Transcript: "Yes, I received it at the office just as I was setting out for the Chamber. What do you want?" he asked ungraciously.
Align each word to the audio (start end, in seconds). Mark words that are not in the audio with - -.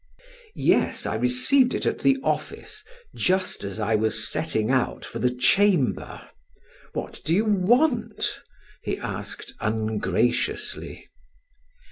"Yes, 0.55 1.05
I 1.05 1.13
received 1.13 1.75
it 1.75 1.85
at 1.85 1.99
the 1.99 2.17
office 2.23 2.83
just 3.15 3.63
as 3.63 3.79
I 3.79 3.93
was 3.93 4.27
setting 4.27 4.71
out 4.71 5.05
for 5.05 5.19
the 5.19 5.29
Chamber. 5.29 6.27
What 6.93 7.21
do 7.23 7.35
you 7.35 7.45
want?" 7.45 8.41
he 8.81 8.97
asked 8.97 9.53
ungraciously. 9.59 11.05